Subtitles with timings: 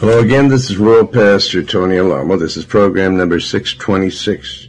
[0.00, 2.38] Hello again, this is World Pastor Tony Alamo.
[2.38, 4.68] This is program number 626.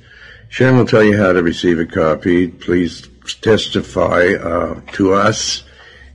[0.50, 2.50] Sharon will tell you how to receive a copy.
[2.50, 3.08] Please
[3.40, 5.64] testify uh, to us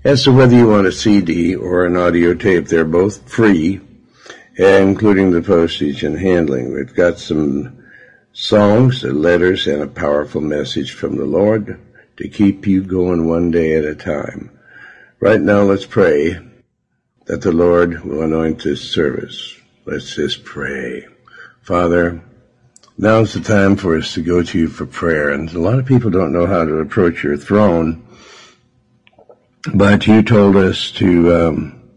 [0.04, 2.66] as to whether you want a CD or an audio tape.
[2.66, 3.80] They're both free,
[4.56, 6.74] including the postage and handling.
[6.74, 7.82] We've got some
[8.34, 11.80] songs, letters, and a powerful message from the Lord
[12.18, 14.50] to keep you going one day at a time.
[15.20, 16.38] Right now, let's pray
[17.26, 19.56] that the Lord will anoint this service.
[19.84, 21.06] Let's just pray.
[21.62, 22.22] Father,
[22.96, 25.30] now's the time for us to go to you for prayer.
[25.30, 28.06] And a lot of people don't know how to approach your throne,
[29.74, 31.90] but you told us to um,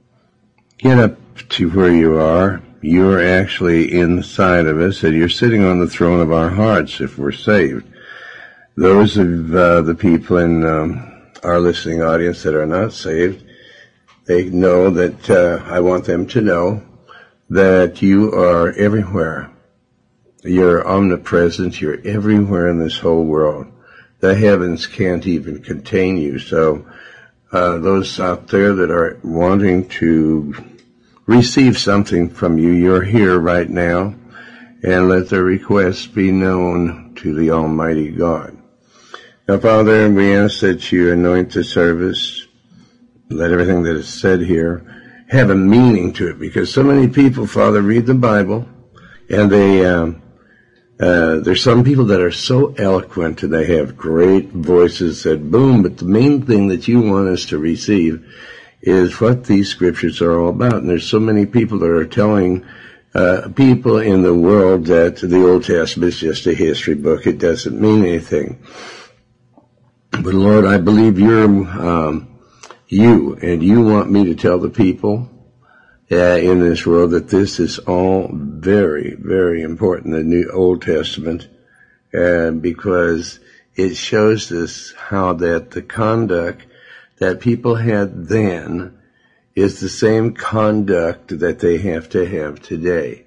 [0.78, 1.18] get up
[1.50, 2.62] to where you are.
[2.82, 7.18] You're actually inside of us, and you're sitting on the throne of our hearts if
[7.18, 7.86] we're saved.
[8.76, 13.44] Those of uh, the people in um, our listening audience that are not saved,
[14.30, 16.84] they know that uh, I want them to know
[17.50, 19.50] that you are everywhere.
[20.44, 21.82] You're omnipresent.
[21.82, 23.72] You're everywhere in this whole world.
[24.20, 26.38] The heavens can't even contain you.
[26.38, 26.86] So
[27.52, 30.54] uh, those out there that are wanting to
[31.26, 34.14] receive something from you, you're here right now,
[34.84, 38.56] and let their requests be known to the Almighty God.
[39.48, 42.46] Now, Father, we ask that you anoint the service
[43.30, 44.84] let everything that is said here
[45.30, 48.68] have a meaning to it because so many people, Father, read the Bible
[49.30, 50.22] and they, um,
[51.00, 55.84] uh, there's some people that are so eloquent and they have great voices that boom,
[55.84, 58.26] but the main thing that you want us to receive
[58.82, 60.74] is what these scriptures are all about.
[60.74, 62.66] And there's so many people that are telling
[63.14, 67.28] uh, people in the world that the Old Testament is just a history book.
[67.28, 68.58] It doesn't mean anything.
[70.12, 72.39] But Lord, I believe you're um,
[72.90, 75.30] you, and you want me to tell the people
[76.12, 81.48] uh, in this world that this is all very, very important, the New Old Testament,
[82.14, 83.40] uh, because
[83.76, 86.66] it shows us how that the conduct
[87.20, 88.98] that people had then
[89.54, 93.26] is the same conduct that they have to have today.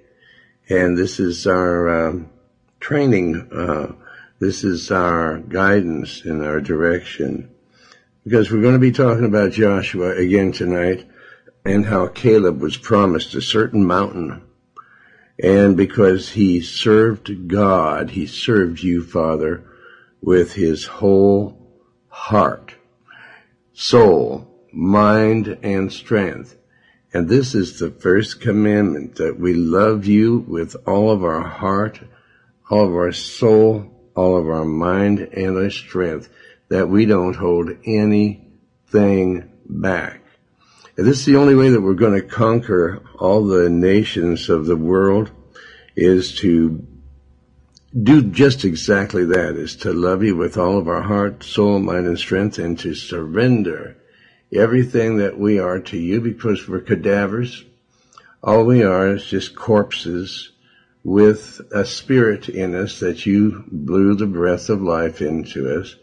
[0.68, 2.30] And this is our um,
[2.80, 3.48] training.
[3.52, 3.92] Uh,
[4.40, 7.51] this is our guidance and our direction
[8.24, 11.08] because we're going to be talking about Joshua again tonight
[11.64, 14.42] and how Caleb was promised a certain mountain.
[15.42, 19.64] And because he served God, he served you, Father,
[20.20, 21.58] with his whole
[22.08, 22.76] heart,
[23.72, 26.56] soul, mind, and strength.
[27.12, 32.00] And this is the first commandment that we love you with all of our heart,
[32.70, 36.28] all of our soul, all of our mind, and our strength
[36.72, 40.22] that we don't hold anything back.
[40.96, 44.64] And this is the only way that we're going to conquer all the nations of
[44.64, 45.30] the world
[45.96, 46.82] is to
[48.02, 52.06] do just exactly that, is to love you with all of our heart, soul, mind,
[52.06, 53.98] and strength, and to surrender
[54.50, 57.66] everything that we are to you because we're cadavers.
[58.42, 60.52] All we are is just corpses
[61.04, 65.96] with a spirit in us that you blew the breath of life into us.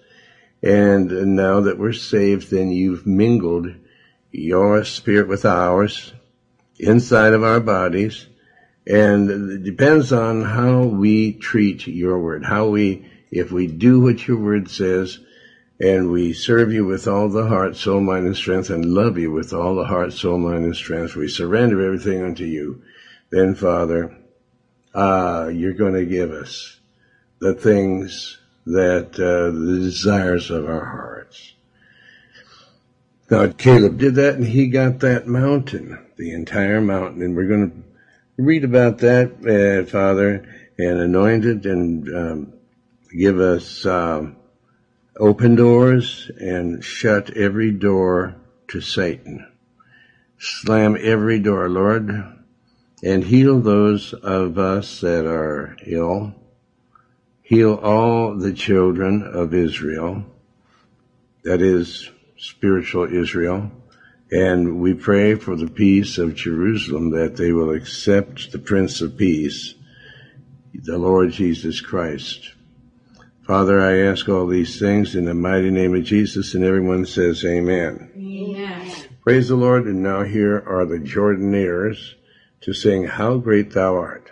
[0.61, 3.73] And now that we're saved, then you've mingled
[4.31, 6.13] your spirit with ours
[6.77, 8.27] inside of our bodies.
[8.85, 14.27] And it depends on how we treat your word, how we, if we do what
[14.27, 15.19] your word says,
[15.79, 19.31] and we serve you with all the heart, soul, mind, and strength, and love you
[19.31, 22.81] with all the heart, soul, mind, and strength, we surrender everything unto you.
[23.29, 24.17] Then, Father,
[24.93, 26.79] uh, you're going to give us
[27.39, 31.53] the things that uh, the desires of our hearts.
[33.29, 37.71] Now Caleb did that, and he got that mountain, the entire mountain, and we're going
[37.71, 40.45] to read about that, uh, Father,
[40.77, 42.53] and anoint it and um,
[43.15, 44.37] give us um,
[45.19, 48.35] open doors and shut every door
[48.69, 49.45] to Satan.
[50.37, 52.09] Slam every door, Lord,
[53.03, 56.33] and heal those of us that are ill
[57.49, 60.23] heal all the children of Israel,
[61.43, 62.07] that is
[62.37, 63.71] spiritual Israel,
[64.31, 69.17] and we pray for the peace of Jerusalem that they will accept the Prince of
[69.17, 69.73] Peace,
[70.75, 72.51] the Lord Jesus Christ.
[73.47, 77.43] Father, I ask all these things in the mighty name of Jesus, and everyone says
[77.43, 78.11] amen.
[78.15, 78.95] Amen.
[79.23, 82.13] Praise the Lord, and now here are the Jordanaires
[82.61, 84.28] to sing How Great Thou Art.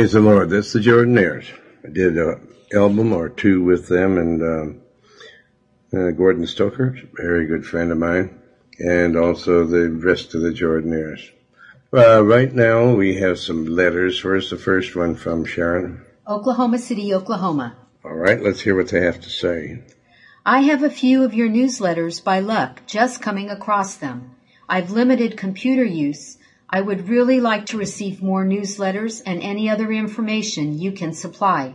[0.00, 0.48] Praise the Lord.
[0.48, 1.44] That's the Jordanaires.
[1.84, 4.80] I did an album or two with them and um,
[5.92, 8.40] uh, Gordon Stoker, very good friend of mine,
[8.78, 11.30] and also the rest of the Jordanaires.
[11.92, 14.24] Uh, right now we have some letters.
[14.24, 16.02] Where's the first one from, Sharon?
[16.26, 17.76] Oklahoma City, Oklahoma.
[18.02, 19.82] All right, let's hear what they have to say.
[20.46, 24.34] I have a few of your newsletters by luck, just coming across them.
[24.66, 26.38] I've limited computer use,
[26.72, 31.74] I would really like to receive more newsletters and any other information you can supply.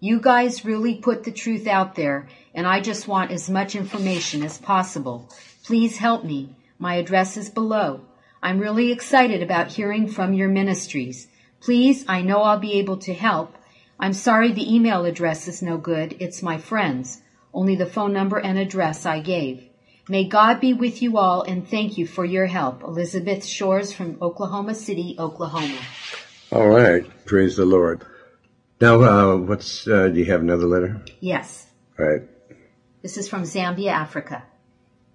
[0.00, 4.42] You guys really put the truth out there and I just want as much information
[4.42, 5.30] as possible.
[5.64, 6.56] Please help me.
[6.78, 8.02] My address is below.
[8.42, 11.26] I'm really excited about hearing from your ministries.
[11.60, 13.56] Please, I know I'll be able to help.
[13.98, 16.16] I'm sorry the email address is no good.
[16.20, 17.22] It's my friend's.
[17.54, 19.70] Only the phone number and address I gave.
[20.06, 22.82] May God be with you all and thank you for your help.
[22.82, 25.78] Elizabeth Shores from Oklahoma City, Oklahoma.
[26.52, 27.04] All right.
[27.24, 28.04] Praise the Lord.
[28.82, 31.02] Now, uh, what's, uh, do you have another letter?
[31.20, 31.66] Yes.
[31.98, 32.22] All right.
[33.00, 34.42] This is from Zambia, Africa.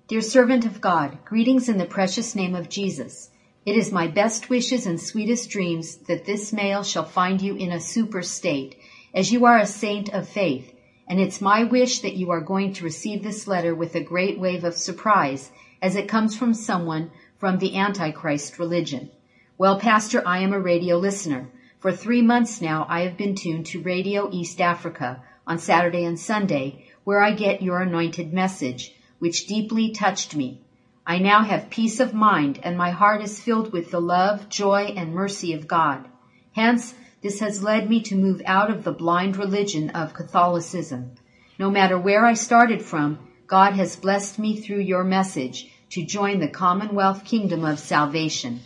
[0.08, 3.30] Dear servant of God, greetings in the precious name of Jesus.
[3.68, 7.72] It is my best wishes and sweetest dreams that this mail shall find you in
[7.72, 8.76] a super state,
[9.14, 10.74] as you are a saint of faith
[11.10, 14.40] and it's my wish that you are going to receive this letter with a great
[14.40, 15.52] wave of surprise
[15.82, 19.10] as it comes from someone from the Antichrist religion.
[19.58, 21.50] Well, Pastor, I am a radio listener.
[21.80, 26.20] For three months now, I have been tuned to Radio East Africa on Saturday and
[26.20, 30.62] Sunday, where I get your anointed message, which deeply touched me.
[31.08, 34.94] I now have peace of mind and my heart is filled with the love, joy,
[34.96, 36.06] and mercy of God.
[36.52, 41.12] Hence, this has led me to move out of the blind religion of Catholicism.
[41.58, 46.40] No matter where I started from, God has blessed me through your message to join
[46.40, 48.62] the Commonwealth Kingdom of Salvation.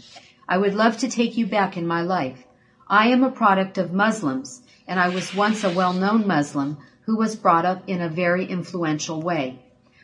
[0.47, 2.43] I would love to take you back in my life.
[2.87, 7.35] I am a product of Muslims, and I was once a well-known Muslim who was
[7.35, 9.59] brought up in a very influential way.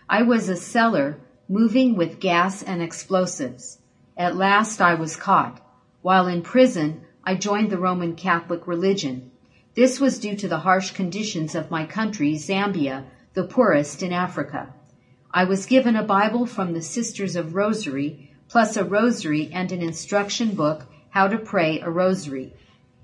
[0.10, 3.78] I was a seller moving with gas and explosives.
[4.18, 5.62] At last I was caught.
[6.02, 9.30] While in prison, I joined the Roman Catholic religion.
[9.76, 13.04] This was due to the harsh conditions of my country, Zambia,
[13.36, 14.74] the poorest in Africa.
[15.32, 19.84] I was given a Bible from the Sisters of Rosary, plus a rosary and an
[19.84, 22.52] instruction book how to pray a rosary.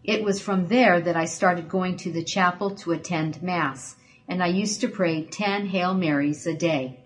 [0.04, 3.96] It was from there that I started going to the chapel to attend Mass,
[4.28, 7.00] and I used to pray 10 Hail Marys a day.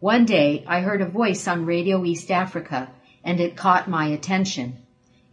[0.00, 2.88] One day I heard a voice on Radio East Africa,
[3.22, 4.85] and it caught my attention.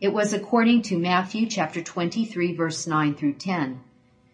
[0.04, 3.80] It was according to Matthew chapter 23 verse 9 through 10.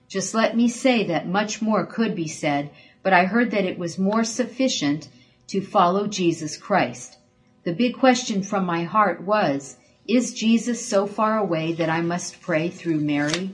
[0.08, 2.72] Just let me say that much more could be said,
[3.04, 5.10] but I heard that it was more sufficient
[5.46, 7.20] to follow Jesus Christ.
[7.66, 12.42] The big question from my heart was, is Jesus so far away that I must
[12.42, 13.52] pray through Mary?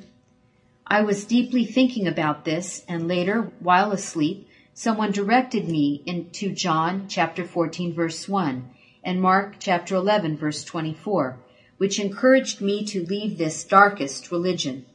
[0.88, 7.08] I was deeply thinking about this, and later, while asleep, someone directed me into John
[7.10, 8.70] chapter 14 verse 1
[9.04, 11.40] and Mark chapter 11 verse 24,
[11.78, 14.86] which encouraged me to leave this darkest religion.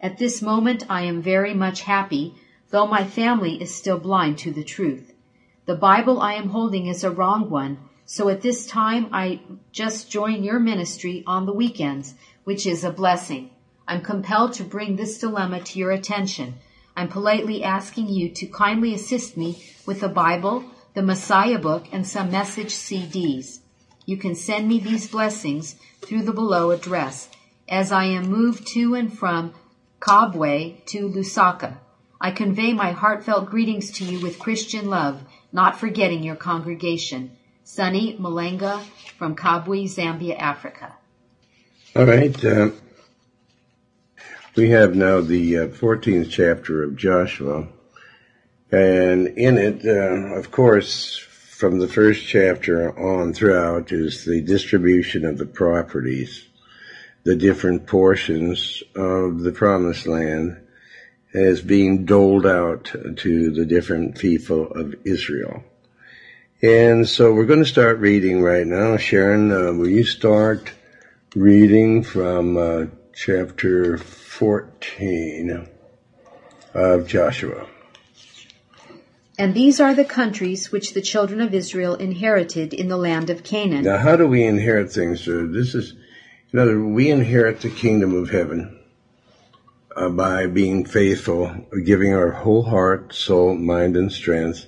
[0.00, 2.34] At this moment I am very much happy,
[2.70, 5.12] though my family is still blind to the truth.
[5.66, 7.78] The Bible I am holding is a wrong one,
[8.10, 12.90] so at this time, I just join your ministry on the weekends, which is a
[12.90, 13.50] blessing.
[13.86, 16.54] I'm compelled to bring this dilemma to your attention.
[16.96, 22.06] I'm politely asking you to kindly assist me with the Bible, the Messiah book, and
[22.06, 23.58] some message CDs.
[24.08, 27.28] You can send me these blessings through the below address
[27.68, 29.52] as I am moved to and from
[30.00, 31.76] Kabwe to Lusaka.
[32.18, 35.20] I convey my heartfelt greetings to you with Christian love,
[35.52, 37.32] not forgetting your congregation.
[37.64, 38.82] Sunny Malenga
[39.18, 40.96] from Kabwe, Zambia, Africa.
[41.94, 42.42] All right.
[42.42, 42.70] Uh,
[44.56, 47.68] we have now the uh, 14th chapter of Joshua.
[48.72, 51.27] And in it, uh, of course,
[51.58, 56.46] from the first chapter on throughout is the distribution of the properties,
[57.24, 60.56] the different portions of the promised land
[61.34, 62.84] as being doled out
[63.16, 65.64] to the different people of Israel.
[66.62, 68.96] And so we're going to start reading right now.
[68.96, 70.72] Sharon, uh, will you start
[71.34, 75.68] reading from uh, chapter 14
[76.74, 77.66] of Joshua?
[79.38, 83.44] And these are the countries which the children of Israel inherited in the land of
[83.44, 83.84] Canaan.
[83.84, 85.20] Now, how do we inherit things?
[85.20, 85.94] So this is,
[86.52, 88.80] in other words, we inherit the kingdom of heaven
[89.94, 91.54] uh, by being faithful,
[91.84, 94.66] giving our whole heart, soul, mind, and strength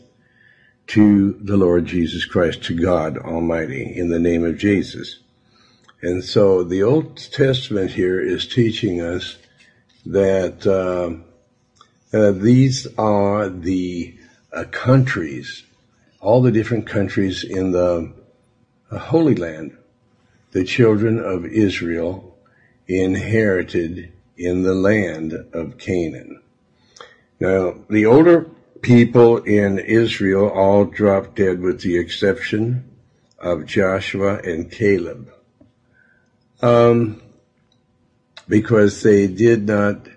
[0.87, 5.19] to the Lord Jesus Christ, to God Almighty, in the name of Jesus.
[6.01, 9.37] And so the Old Testament here is teaching us
[10.07, 14.17] that uh, these are the
[14.53, 15.65] uh, countries,
[16.21, 18.13] all the different countries in the
[18.91, 19.77] uh, Holy Land,
[20.53, 22.37] the children of Israel
[22.89, 26.43] inherited in the land of Canaan.
[27.39, 28.51] Now, the older
[28.83, 32.85] people in Israel all dropped dead with the exception
[33.39, 35.33] of Joshua and Caleb.
[36.63, 37.23] Um,
[38.49, 40.09] because they did not,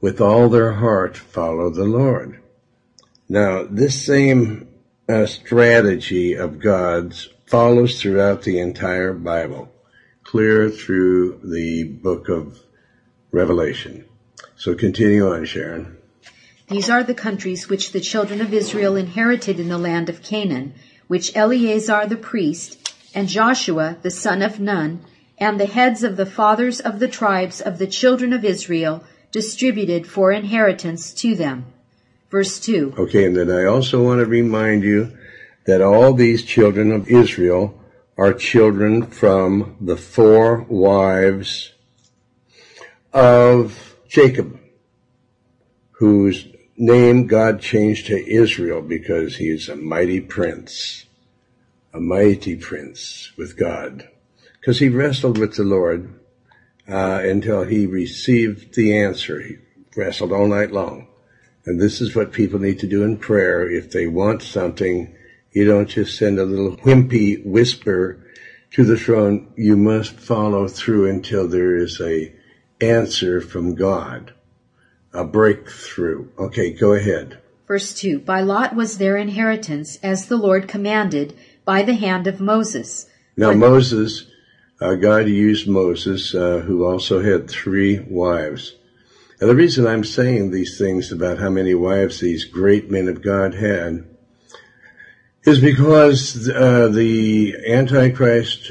[0.00, 2.39] with all their heart, follow the Lord.
[3.32, 4.66] Now, this same
[5.08, 9.72] uh, strategy of God's follows throughout the entire Bible,
[10.24, 12.58] clear through the book of
[13.30, 14.04] Revelation.
[14.56, 15.96] So continue on, Sharon.
[16.66, 20.74] These are the countries which the children of Israel inherited in the land of Canaan,
[21.06, 25.04] which Eleazar the priest, and Joshua the son of Nun,
[25.38, 30.08] and the heads of the fathers of the tribes of the children of Israel distributed
[30.08, 31.66] for inheritance to them.
[32.30, 32.94] Verse 2.
[32.96, 35.16] Okay, and then I also want to remind you
[35.66, 37.78] that all these children of Israel
[38.16, 41.72] are children from the four wives
[43.12, 44.60] of Jacob,
[45.92, 46.46] whose
[46.76, 51.06] name God changed to Israel because he is a mighty prince,
[51.92, 54.08] a mighty prince with God,
[54.60, 56.14] because he wrestled with the Lord
[56.88, 59.40] uh, until he received the answer.
[59.40, 59.56] He
[59.96, 61.08] wrestled all night long.
[61.66, 63.70] And this is what people need to do in prayer.
[63.70, 65.14] If they want something,
[65.52, 68.24] you don't just send a little wimpy whisper
[68.72, 69.52] to the throne.
[69.56, 72.34] You must follow through until there is a
[72.80, 74.32] answer from God
[75.12, 76.28] a breakthrough.
[76.38, 77.38] Okay, go ahead.
[77.66, 82.40] Verse 2 By lot was their inheritance, as the Lord commanded, by the hand of
[82.40, 83.06] Moses.
[83.36, 84.26] Now, Moses,
[84.80, 88.74] uh, God used Moses, uh, who also had three wives.
[89.40, 93.54] The reason I'm saying these things about how many wives these great men of God
[93.54, 94.06] had
[95.44, 98.70] is because uh, the Antichrist,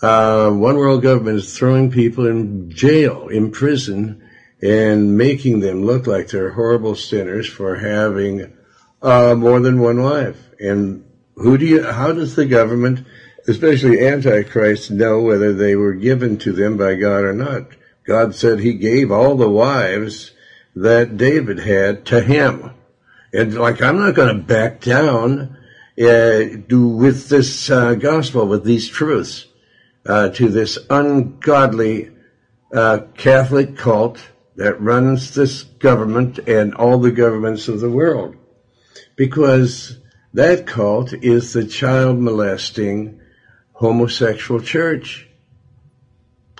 [0.00, 4.22] uh, one world government is throwing people in jail, in prison,
[4.62, 8.56] and making them look like they're horrible sinners for having
[9.02, 10.50] uh, more than one wife.
[10.60, 11.04] And
[11.34, 11.82] who do you?
[11.82, 13.04] How does the government
[13.48, 17.66] especially Antichrist, know whether they were given to them by God or not.
[18.10, 20.32] God said he gave all the wives
[20.74, 22.72] that David had to him.
[23.32, 25.56] And like, I'm not going to back down
[25.96, 29.46] uh, do with this uh, gospel, with these truths,
[30.04, 32.10] uh, to this ungodly
[32.74, 34.18] uh, Catholic cult
[34.56, 38.34] that runs this government and all the governments of the world.
[39.14, 39.98] Because
[40.34, 43.20] that cult is the child molesting
[43.74, 45.29] homosexual church.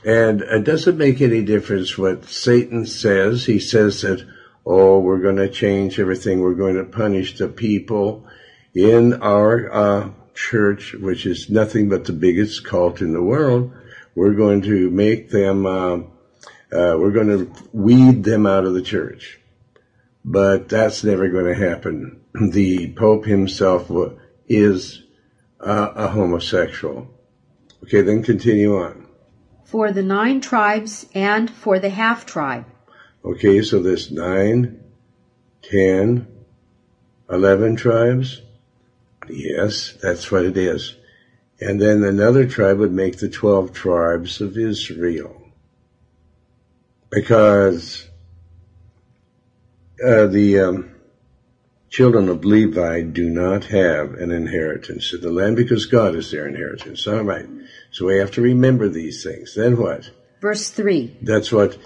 [0.04, 3.45] And it doesn't make any difference what Satan says.
[3.45, 4.26] He says that,
[4.64, 6.40] oh, we're going to change everything.
[6.40, 8.26] We're going to punish the people
[8.75, 13.73] in our uh, church, which is nothing but the biggest cult in the world.
[14.14, 18.83] We're going to make them, uh, uh, we're going to weed them out of the
[18.83, 19.38] church.
[20.25, 22.16] But that's never going to happen.
[22.52, 23.90] The Pope himself
[24.49, 25.02] is
[25.59, 27.09] a homosexual.
[27.83, 29.10] Okay, then continue on.
[29.71, 32.67] For the nine tribes and for the half tribe.
[33.25, 34.83] Okay, so there's nine,
[35.62, 36.27] ten,
[37.31, 38.43] eleven tribes.
[39.29, 40.97] Yes, that's what it is.
[41.61, 45.41] And then another tribe would make the 12 tribes of Israel.
[47.09, 48.09] Because
[50.05, 50.95] uh, the um,
[51.90, 56.47] children of Levi do not have an inheritance in the land because God is their
[56.47, 57.06] inheritance.
[57.06, 57.47] All right.
[57.90, 59.54] So we have to remember these things.
[59.56, 60.09] Then what?
[60.40, 61.18] Verse 3.
[61.20, 61.76] That's what,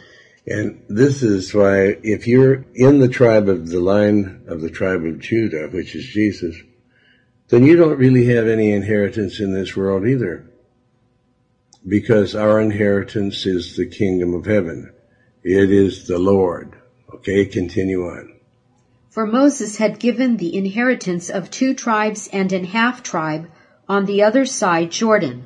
[0.46, 5.04] and this is why if you're in the tribe of the line of the tribe
[5.04, 6.54] of Judah, which is Jesus,
[7.48, 10.50] then you don't really have any inheritance in this world either.
[11.86, 14.92] Because our inheritance is the kingdom of heaven.
[15.42, 16.76] It is the Lord.
[17.14, 18.33] Okay, continue on.
[19.14, 23.48] For Moses had given the inheritance of two tribes and an half tribe
[23.88, 25.44] on the other side Jordan.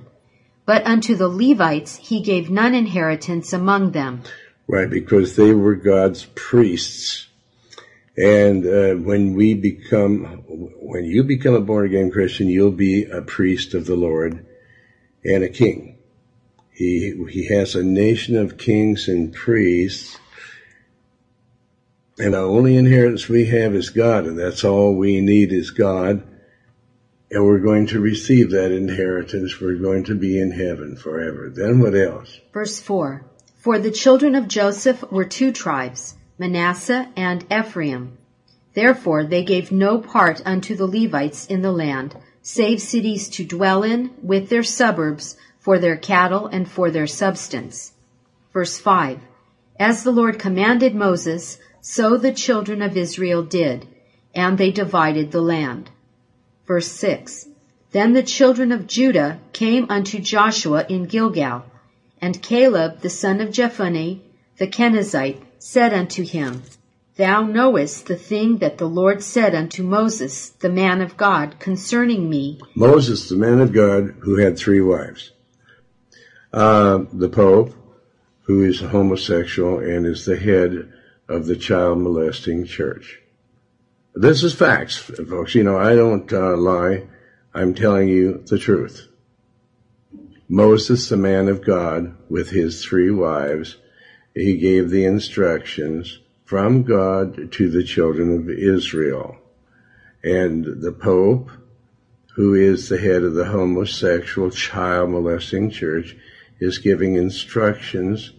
[0.65, 4.23] But unto the Levites he gave none inheritance among them.
[4.67, 7.27] Right, because they were God's priests.
[8.17, 10.25] And uh, when we become,
[10.81, 14.47] when you become a born again Christian, you'll be a priest of the Lord
[15.27, 15.99] and a king.
[16.73, 20.17] He he has a nation of kings and priests,
[22.19, 26.23] and the only inheritance we have is God, and that's all we need is God.
[27.31, 29.61] And we're going to receive that inheritance.
[29.61, 31.53] We're going to be in heaven forever.
[31.55, 32.41] Then what else?
[32.53, 33.25] Verse 4.
[33.57, 38.17] For the children of Joseph were two tribes, Manasseh and Ephraim.
[38.75, 43.83] Therefore they gave no part unto the Levites in the land, save cities to dwell
[43.83, 47.93] in, with their suburbs, for their cattle and for their substance.
[48.53, 49.21] Verse 5.
[49.79, 53.87] As the Lord commanded Moses, so the children of Israel did,
[54.35, 55.91] and they divided the land.
[56.67, 57.47] Verse 6.
[57.93, 61.65] Then the children of Judah came unto Joshua in Gilgal,
[62.21, 64.21] and Caleb the son of Jephunneh
[64.59, 66.63] the Kenizzite said unto him,
[67.17, 72.29] Thou knowest the thing that the Lord said unto Moses, the man of God, concerning
[72.29, 72.61] me.
[72.75, 75.33] Moses, the man of God, who had three wives.
[76.53, 77.75] Uh, the Pope,
[78.43, 80.93] who is homosexual and is the head
[81.29, 83.21] of the child molesting church.
[84.15, 85.55] This is facts, folks.
[85.55, 87.07] You know, I don't uh, lie.
[87.55, 89.07] I'm telling you the truth.
[90.49, 93.77] Moses, the man of God, with his three wives,
[94.35, 99.37] he gave the instructions from God to the children of Israel.
[100.25, 101.51] And the Pope,
[102.35, 106.17] who is the head of the homosexual child molesting church,
[106.61, 108.33] is giving instructions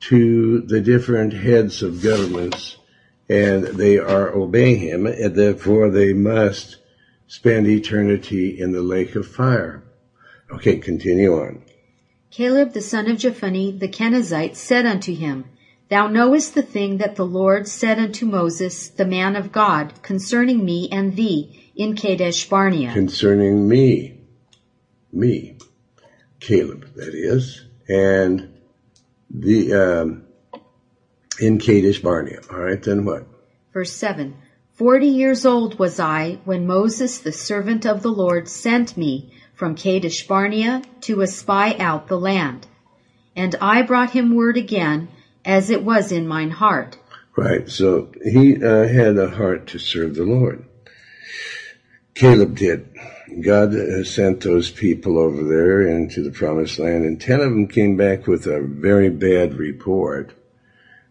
[0.00, 2.76] to the different heads of governments
[3.28, 6.76] and they are obeying him and therefore they must
[7.26, 9.82] spend eternity in the lake of fire.
[10.50, 11.62] Okay, continue on.
[12.30, 15.44] Caleb the son of Jephunneh the Kenizzite said unto him,
[15.90, 20.64] Thou knowest the thing that the Lord said unto Moses, the man of God, concerning
[20.64, 22.92] me and thee in Kadesh Barnea.
[22.92, 24.20] Concerning me.
[25.10, 25.56] Me.
[26.40, 27.64] Caleb, that is.
[27.88, 28.57] And
[29.30, 30.24] the, um,
[31.40, 32.40] in Kadesh Barnea.
[32.50, 33.26] All right, then what?
[33.72, 34.36] Verse 7.
[34.78, 39.74] Forty years old was I when Moses, the servant of the Lord, sent me from
[39.74, 42.68] Kadesh Barnea to espy out the land.
[43.34, 45.08] And I brought him word again,
[45.44, 46.96] as it was in mine heart.
[47.36, 50.64] Right, so he uh, had a heart to serve the Lord.
[52.14, 52.88] Caleb did.
[53.40, 53.74] God
[54.06, 58.26] sent those people over there into the promised land, and ten of them came back
[58.26, 60.32] with a very bad report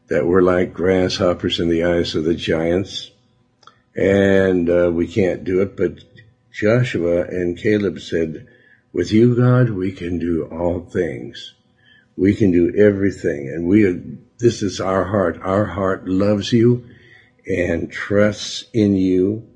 [0.07, 3.11] that we're like grasshoppers in the eyes of the giants,
[3.95, 6.03] and uh, we can't do it, but
[6.51, 8.47] Joshua and Caleb said,
[8.91, 11.53] With you, God, we can do all things.
[12.15, 13.49] We can do everything.
[13.49, 14.01] And we, are,
[14.39, 15.39] this is our heart.
[15.43, 16.83] Our heart loves you
[17.45, 19.47] and trusts in you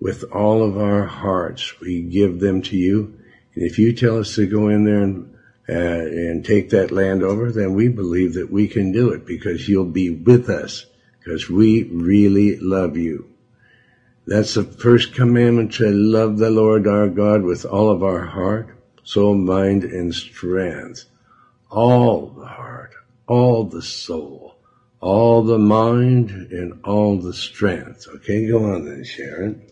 [0.00, 1.80] with all of our hearts.
[1.80, 3.18] We give them to you.
[3.54, 5.34] And if you tell us to go in there and,
[5.68, 9.68] uh, and take that land over, then we believe that we can do it because
[9.68, 10.86] you'll be with us
[11.24, 13.30] because we really love you.
[14.26, 18.68] That's the first commandment to love the Lord our God with all of our heart,
[19.04, 21.04] soul, mind, and strength.
[21.70, 22.92] All the heart,
[23.26, 24.56] all the soul,
[25.00, 28.06] all the mind, and all the strength.
[28.16, 29.62] Okay, go on then, Sharon.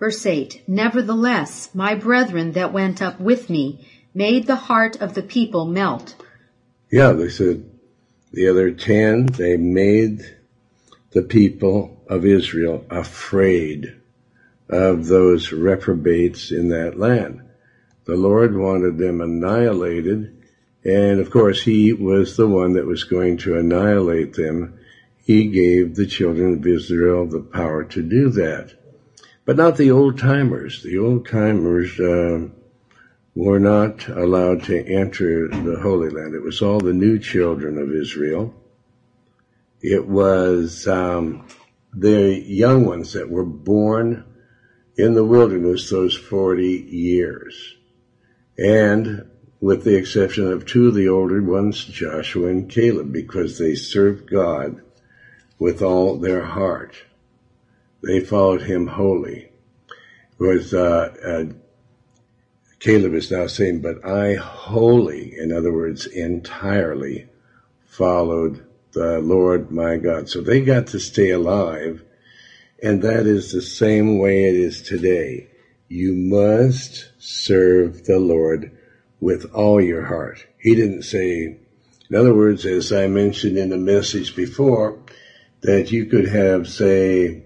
[0.00, 5.22] Verse 8 Nevertheless, my brethren that went up with me made the heart of the
[5.22, 6.14] people melt.
[6.90, 7.70] Yeah, they said
[8.32, 10.22] the other ten, they made
[11.10, 13.94] the people of Israel afraid
[14.70, 17.42] of those reprobates in that land.
[18.06, 20.34] The Lord wanted them annihilated,
[20.82, 24.78] and of course, He was the one that was going to annihilate them.
[25.22, 28.79] He gave the children of Israel the power to do that.
[29.50, 30.80] But not the old timers.
[30.80, 32.50] The old timers uh,
[33.34, 36.36] were not allowed to enter the Holy Land.
[36.36, 38.54] It was all the new children of Israel.
[39.80, 41.48] It was um,
[41.92, 44.24] the young ones that were born
[44.96, 47.74] in the wilderness those 40 years.
[48.56, 53.74] And with the exception of two of the older ones, Joshua and Caleb, because they
[53.74, 54.80] served God
[55.58, 56.94] with all their heart.
[58.02, 59.50] They followed him wholly.
[60.38, 61.52] Was uh, uh,
[62.78, 67.28] Caleb is now saying, but I wholly, in other words, entirely
[67.86, 70.28] followed the Lord my God.
[70.28, 72.02] So they got to stay alive
[72.82, 75.48] and that is the same way it is today.
[75.88, 78.76] You must serve the Lord
[79.20, 80.46] with all your heart.
[80.58, 81.58] He didn't say,
[82.08, 84.98] in other words, as I mentioned in the message before,
[85.62, 87.42] that you could have, say,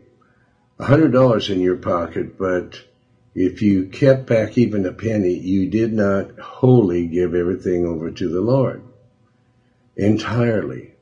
[0.79, 2.83] a hundred dollars in your pocket, but
[3.35, 8.29] if you kept back even a penny, you did not wholly give everything over to
[8.29, 8.83] the Lord
[9.97, 10.93] entirely.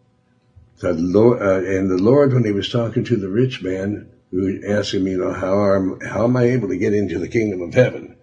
[0.80, 4.60] The Lord, uh, and the Lord, when he was talking to the rich man, who
[4.66, 7.60] asked him, you know, how am, how am I able to get into the kingdom
[7.60, 8.16] of heaven?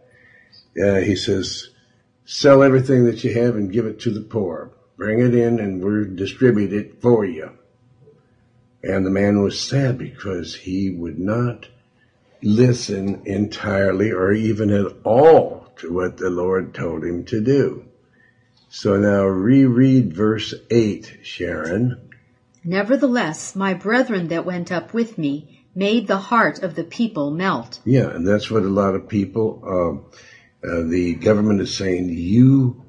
[0.79, 1.69] Uh, he says,
[2.25, 4.71] sell everything that you have and give it to the poor.
[4.97, 7.51] Bring it in and we'll distribute it for you.
[8.83, 11.67] And the man was sad because he would not
[12.41, 17.85] listen entirely or even at all to what the Lord told him to do.
[18.69, 22.09] So now reread verse 8, Sharon.
[22.63, 27.79] Nevertheless, my brethren that went up with me made the heart of the people melt.
[27.83, 30.03] Yeah, and that's what a lot of people,
[30.63, 32.83] uh, uh, the government is saying, you,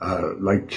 [0.00, 0.72] uh, like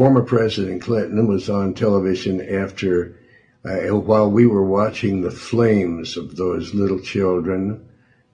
[0.00, 3.20] former President Clinton was on television after,
[3.66, 7.86] uh, while we were watching the flames of those little children,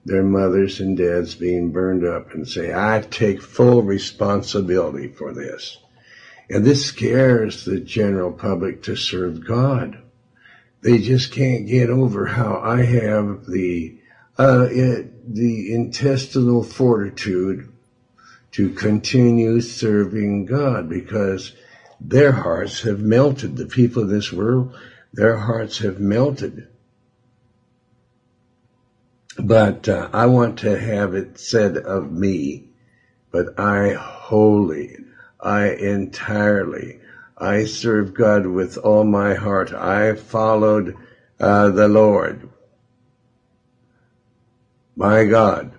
[0.05, 5.77] their mothers and dads being burned up and say, I take full responsibility for this.
[6.49, 10.01] And this scares the general public to serve God
[10.81, 13.97] they just can't get over how I have the
[14.39, 17.73] uh, it, the intestinal fortitude
[18.57, 21.51] to continue serving God because
[22.01, 23.55] their hearts have melted.
[23.55, 24.75] The people of this world,
[25.13, 26.67] their hearts have melted.
[29.37, 32.63] But uh, I want to have it said of me,
[33.29, 35.05] but I wholly,
[35.39, 36.99] I entirely,
[37.37, 39.71] I serve God with all my heart.
[39.71, 40.95] I followed
[41.39, 42.49] uh, the Lord.
[44.95, 45.73] My God.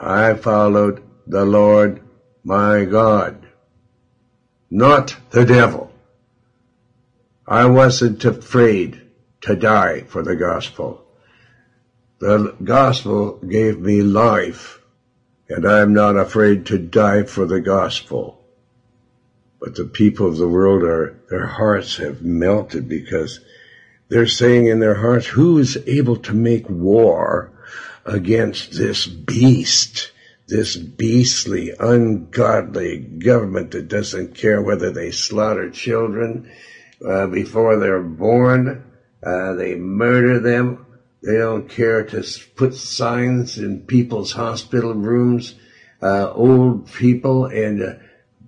[0.00, 2.00] I followed the Lord
[2.42, 3.46] my God,
[4.70, 5.92] not the devil.
[7.46, 9.00] I wasn't afraid
[9.42, 11.04] to die for the gospel.
[12.18, 14.80] The gospel gave me life,
[15.48, 18.42] and I'm not afraid to die for the gospel.
[19.60, 23.40] But the people of the world are, their hearts have melted because
[24.08, 27.50] they're saying in their hearts, who is able to make war
[28.04, 30.12] against this beast,
[30.46, 36.50] this beastly, ungodly government that doesn't care whether they slaughter children
[37.06, 38.84] uh, before they're born,
[39.22, 40.86] uh, they murder them,
[41.22, 42.22] they don't care to
[42.56, 45.54] put signs in people's hospital rooms,
[46.02, 47.94] uh, old people and uh,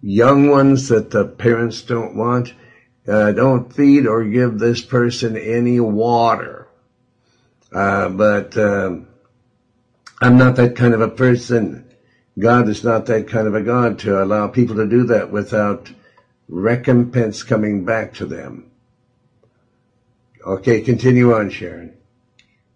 [0.03, 2.53] young ones that the parents don't want.
[3.09, 6.69] Uh, don't feed or give this person any water.
[7.73, 9.07] Uh, but um,
[10.21, 11.86] I'm not that kind of a person.
[12.39, 15.91] God is not that kind of a God to allow people to do that without
[16.49, 18.71] recompense coming back to them.
[20.45, 21.97] Okay, continue on, Sharon.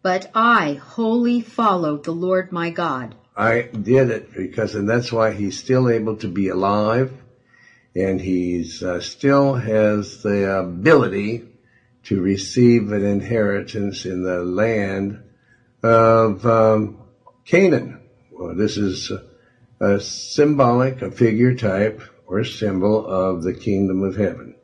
[0.03, 3.15] But I wholly followed the Lord my God.
[3.37, 7.13] I did it because, and that's why he's still able to be alive
[7.95, 11.45] and he's uh, still has the ability
[12.05, 15.23] to receive an inheritance in the land
[15.83, 16.99] of um,
[17.45, 18.01] Canaan.
[18.31, 19.13] Well, this is
[19.81, 24.55] a symbolic, a figure type or symbol of the kingdom of heaven.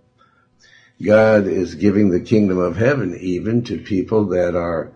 [1.02, 4.92] God is giving the kingdom of heaven even to people that are,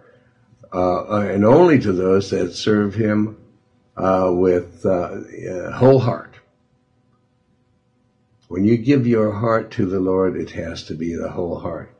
[0.73, 3.39] uh, and only to those that serve Him
[3.97, 6.37] uh, with uh, whole heart.
[8.49, 11.95] When you give your heart to the Lord, it has to be the whole heart.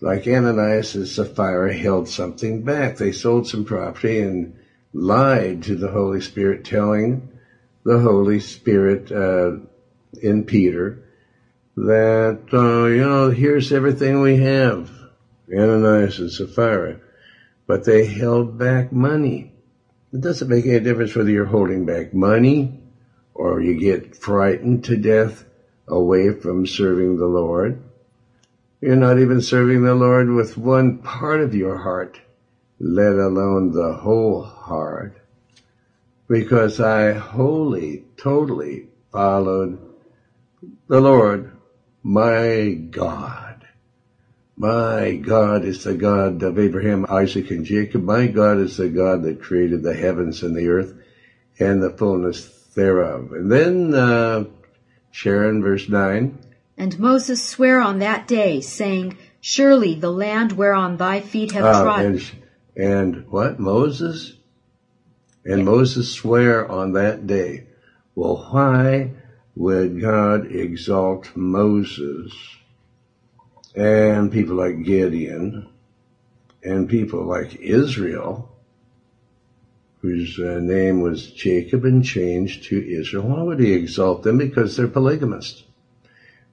[0.00, 2.96] Like Ananias and Sapphira held something back.
[2.96, 4.56] They sold some property and
[4.92, 7.28] lied to the Holy Spirit, telling
[7.84, 9.52] the Holy Spirit uh,
[10.20, 11.04] in Peter
[11.76, 14.90] that, uh, you know, here's everything we have,
[15.52, 17.00] Ananias and Sapphira.
[17.66, 19.52] But they held back money.
[20.12, 22.80] It doesn't make any difference whether you're holding back money
[23.34, 25.44] or you get frightened to death
[25.86, 27.82] away from serving the Lord.
[28.80, 32.20] You're not even serving the Lord with one part of your heart,
[32.80, 35.16] let alone the whole heart.
[36.28, 39.78] Because I wholly, totally followed
[40.88, 41.52] the Lord,
[42.02, 43.66] my God.
[44.56, 48.02] My God is the God of Abraham, Isaac, and Jacob.
[48.02, 50.94] My God is the God that created the heavens and the earth
[51.60, 53.32] and the fullness thereof.
[53.32, 54.44] And then, uh,
[55.12, 56.38] Sharon, verse 9.
[56.76, 61.82] And Moses sware on that day, saying, Surely the land whereon thy feet have uh,
[61.82, 62.20] trodden.
[62.76, 63.60] And, and, what?
[63.60, 64.32] Moses?
[65.44, 65.64] And.
[65.64, 67.66] Moses swear on that day.
[68.14, 69.12] Well, why
[69.56, 72.32] would God exalt Moses
[73.74, 75.68] and people like Gideon
[76.62, 78.48] and people like Israel
[80.00, 83.24] whose uh, name was Jacob and changed to Israel.
[83.24, 84.38] Why would he exalt them?
[84.38, 85.64] Because they're polygamists.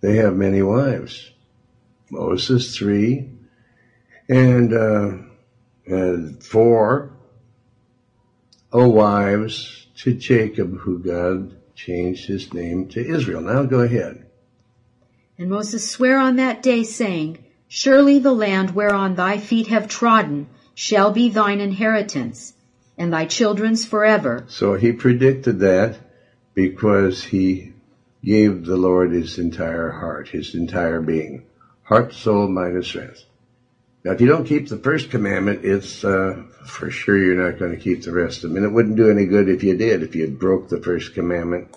[0.02, 1.32] They have many wives.
[2.10, 3.30] Moses, three,
[4.28, 5.18] and, uh,
[5.86, 7.15] and four
[8.76, 13.40] oh, wives to Jacob, who God changed his name to Israel.
[13.40, 14.26] Now go ahead.
[15.38, 17.38] And Moses sware on that day, saying,
[17.70, 22.54] Surely the land whereon thy feet have trodden shall be thine inheritance,
[22.98, 24.44] and thy children's forever.
[24.50, 25.98] So he predicted that
[26.54, 27.72] because he
[28.24, 31.46] gave the Lord his entire heart, his entire being.
[31.84, 33.24] Heart, soul, mind, and strength.
[34.06, 37.72] Now, if you don't keep the first commandment, it's uh, for sure you're not going
[37.72, 38.58] to keep the rest of them.
[38.58, 41.76] And it wouldn't do any good if you did, if you broke the first commandment.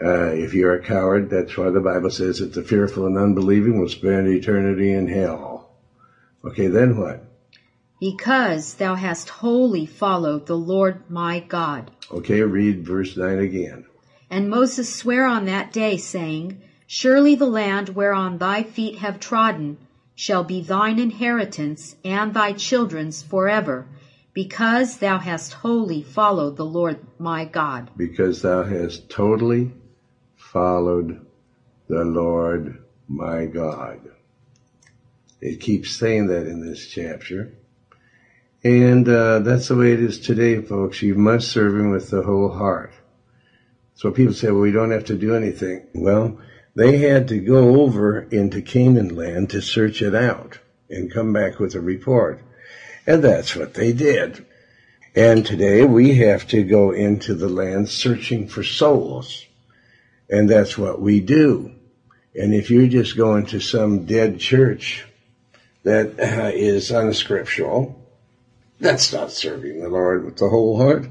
[0.00, 3.80] Uh, if you're a coward, that's why the Bible says that the fearful and unbelieving
[3.80, 5.70] will spend eternity in hell.
[6.44, 7.26] Okay, then what?
[7.98, 11.90] because thou hast wholly followed the Lord my God.
[12.10, 13.86] Okay, read verse 9 again.
[14.28, 19.78] And Moses sware on that day, saying, Surely the land whereon thy feet have trodden
[20.16, 23.86] shall be thine inheritance and thy children's forever,
[24.32, 27.90] because thou hast wholly followed the Lord my God.
[27.96, 29.72] Because thou hast totally
[30.34, 31.24] followed
[31.88, 34.00] the Lord my God.
[35.40, 37.52] It keeps saying that in this chapter.
[38.64, 41.02] And uh, that's the way it is today, folks.
[41.02, 42.92] You must serve Him with the whole heart.
[43.94, 45.86] So people say, well, we don't have to do anything.
[45.94, 46.38] Well,
[46.76, 50.58] they had to go over into Canaan land to search it out
[50.90, 52.42] and come back with a report.
[53.06, 54.44] And that's what they did.
[55.14, 59.46] And today we have to go into the land searching for souls.
[60.28, 61.72] And that's what we do.
[62.34, 65.06] And if you're just go into some dead church
[65.84, 67.98] that uh, is unscriptural,
[68.78, 71.08] that's not serving the Lord with the whole heart.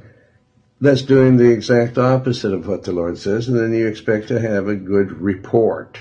[0.81, 4.39] That's doing the exact opposite of what the Lord says, and then you expect to
[4.39, 5.99] have a good report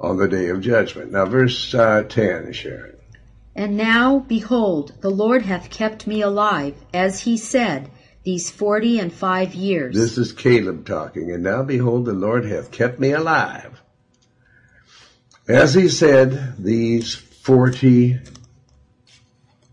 [0.00, 1.10] on the day of judgment.
[1.10, 2.96] Now, verse uh, 10, Sharon.
[3.56, 7.90] And now, behold, the Lord hath kept me alive, as he said,
[8.22, 9.96] these forty and five years.
[9.96, 11.32] This is Caleb talking.
[11.32, 13.80] And now, behold, the Lord hath kept me alive.
[15.48, 18.20] As he said, these forty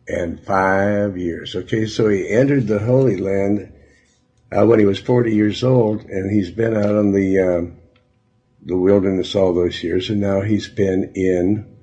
[0.08, 1.56] and five years.
[1.56, 3.72] Okay, so he entered the Holy Land
[4.52, 7.62] uh, when he was 40 years old, and he's been out on the uh,
[8.64, 11.78] the wilderness all those years, and now he's been in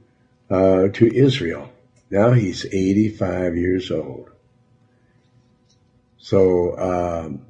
[0.51, 1.73] uh, to Israel.
[2.11, 4.31] Now he's 85 years old.
[6.19, 7.47] So um,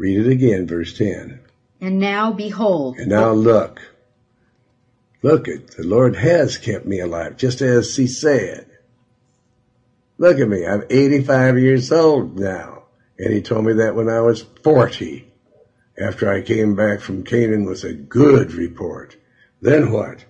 [0.00, 1.40] Read it again, verse 10.
[1.82, 2.96] And now behold.
[2.96, 3.82] And now look.
[5.22, 8.66] Look at the Lord has kept me alive, just as he said.
[10.16, 12.79] Look at me, I'm 85 years old now.
[13.20, 15.30] And he told me that when I was 40,
[16.00, 19.16] after I came back from Canaan with a good report.
[19.60, 20.24] Then what?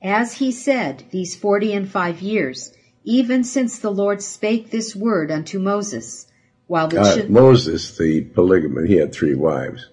[0.00, 2.72] As he said, these forty and five years,
[3.02, 6.26] even since the Lord spake this word unto Moses,
[6.68, 9.88] while the uh, Moses, the polygamist, he had three wives.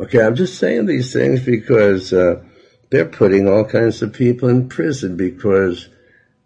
[0.00, 2.42] Okay, I'm just saying these things because uh,
[2.90, 5.88] they're putting all kinds of people in prison because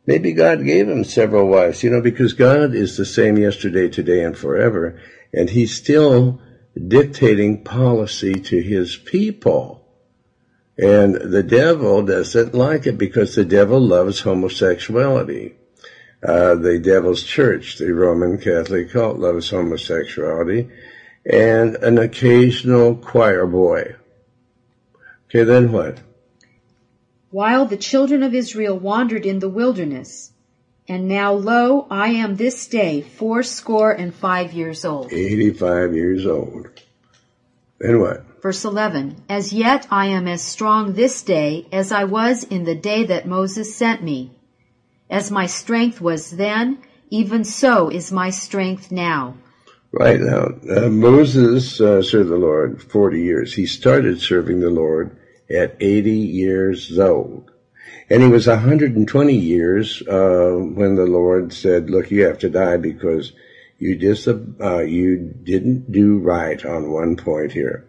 [0.06, 4.24] maybe God gave him several wives, you know, because God is the same yesterday, today,
[4.24, 5.00] and forever,
[5.32, 6.40] and He's still
[6.88, 9.86] dictating policy to His people.
[10.78, 15.56] And the devil doesn't like it because the devil loves homosexuality.
[16.22, 20.68] Uh, the devil's church, the Roman Catholic cult, loves homosexuality,
[21.24, 23.96] and an occasional choir boy.
[25.28, 25.98] Okay, then what?
[27.31, 30.33] While the children of Israel wandered in the wilderness,
[30.88, 35.12] and now lo, I am this day fourscore and five years old.
[35.12, 36.69] Eighty-five years old.
[37.79, 38.25] Then what?
[38.43, 42.75] Verse 11, As yet I am as strong this day as I was in the
[42.75, 44.33] day that Moses sent me.
[45.09, 46.79] As my strength was then,
[47.11, 49.37] even so is my strength now.
[49.93, 53.55] Right now, uh, Moses uh, served the Lord 40 years.
[53.55, 55.16] He started serving the Lord
[55.50, 57.50] at 80 years old.
[58.08, 62.76] And he was 120 years uh, when the Lord said, look, you have to die
[62.76, 63.32] because
[63.78, 67.86] you just, uh, you didn't do right on one point here.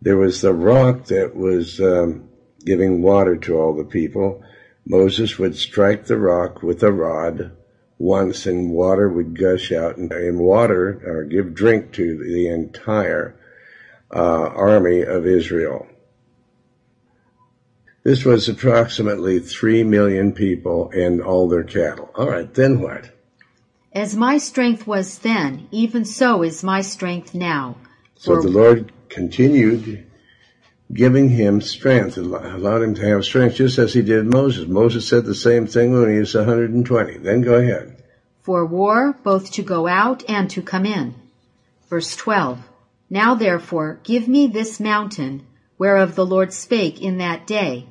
[0.00, 2.28] There was the rock that was um,
[2.64, 4.42] giving water to all the people.
[4.86, 7.56] Moses would strike the rock with a rod
[7.98, 13.34] once and water would gush out and, and water or give drink to the entire
[14.14, 15.86] uh, army of Israel.
[18.04, 22.10] This was approximately three million people and all their cattle.
[22.14, 23.08] All right, then what?
[23.94, 27.76] As my strength was then, even so is my strength now.
[28.16, 30.06] So the Lord continued
[30.92, 34.68] giving him strength, allowed him to have strength, just as he did Moses.
[34.68, 37.18] Moses said the same thing when he was 120.
[37.18, 38.02] Then go ahead.
[38.42, 41.14] For war, both to go out and to come in.
[41.88, 42.58] Verse 12.
[43.08, 45.46] Now therefore, give me this mountain,
[45.78, 47.86] whereof the Lord spake in that day.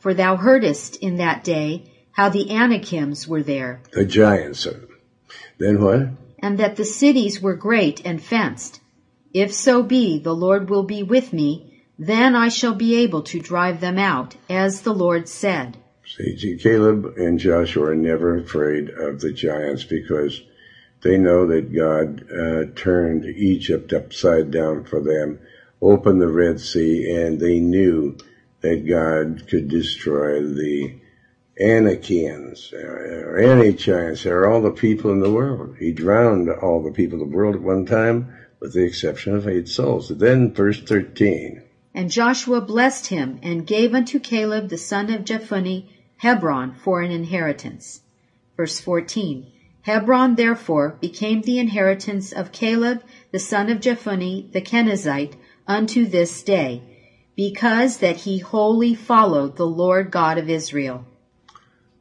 [0.00, 3.80] For thou heardest in that day how the Anakims were there.
[3.92, 4.60] The giants.
[4.60, 4.80] Sir.
[5.58, 6.08] Then what?
[6.38, 8.80] And that the cities were great and fenced.
[9.32, 13.38] If so be the Lord will be with me, then I shall be able to
[13.38, 15.76] drive them out, as the Lord said.
[16.06, 20.40] See, Caleb and Joshua are never afraid of the giants because
[21.02, 25.38] they know that God uh, turned Egypt upside down for them,
[25.80, 28.16] opened the Red Sea, and they knew
[28.60, 30.94] that God could destroy the
[31.60, 35.76] Anakians, or giants, or all the people in the world.
[35.78, 39.46] He drowned all the people of the world at one time, with the exception of
[39.46, 40.08] eight souls.
[40.08, 41.62] Then verse 13.
[41.94, 45.86] And Joshua blessed him and gave unto Caleb the son of Jephunneh
[46.18, 48.02] Hebron for an inheritance.
[48.56, 49.46] Verse 14.
[49.82, 55.34] Hebron therefore became the inheritance of Caleb the son of Jephunneh the Kenizzite
[55.66, 56.82] unto this day,
[57.40, 61.06] because that he wholly followed the Lord God of Israel.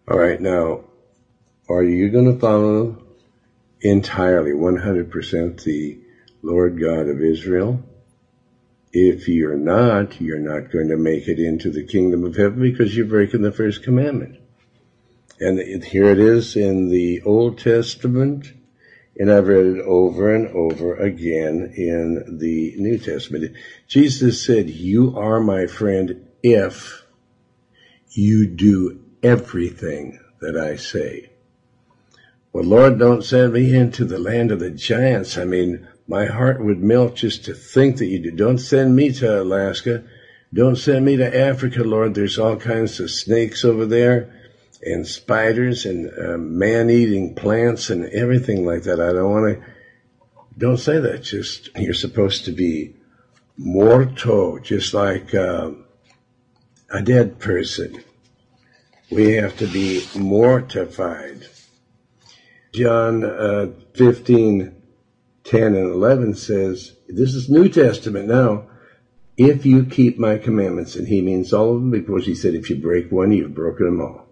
[0.06, 0.82] All right, now,
[1.69, 3.02] are you going to follow
[3.80, 5.97] entirely 100% the
[6.41, 7.82] Lord God of Israel?
[8.91, 12.93] If you're not, you're not going to make it into the kingdom of heaven because
[12.93, 14.41] you're breaking the first commandment.
[15.39, 18.52] And here it is in the Old Testament,
[19.18, 23.55] and I've read it over and over again in the New Testament.
[23.88, 27.03] Jesus said, You are my friend if
[28.12, 31.32] you do everything that I say.
[32.53, 35.38] Well, Lord, don't send me into the land of the giants.
[35.38, 38.32] I mean, my heart would melt just to think that you do.
[38.32, 40.03] Don't send me to Alaska.
[40.51, 42.16] Don't send me to Africa, Lord.
[42.16, 44.34] There's all kinds of snakes over there
[44.82, 48.99] and spiders and uh, man-eating plants and everything like that.
[48.99, 49.65] I don't want to.
[50.57, 51.23] Don't say that.
[51.23, 52.95] Just you're supposed to be
[53.57, 55.71] morto, just like uh,
[56.89, 58.03] a dead person.
[59.11, 61.47] We have to be mortified.
[62.71, 64.80] John uh, 15
[65.49, 68.67] 10 and 11 says, this is New Testament now,
[69.36, 72.69] if you keep my commandments, and he means all of them because he said, if
[72.69, 74.28] you break one, you've broken them all.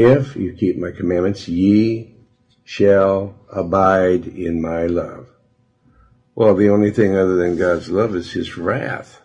[0.00, 2.14] If you keep my commandments, ye
[2.62, 5.26] shall abide in my love.
[6.36, 9.20] Well, the only thing other than God's love is his wrath.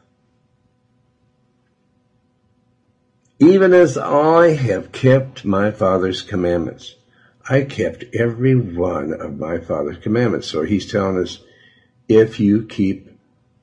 [3.38, 6.96] Even as I have kept my Father's commandments.
[7.48, 10.48] I kept every one of my Father's commandments.
[10.48, 11.38] So he's telling us,
[12.08, 13.12] if you keep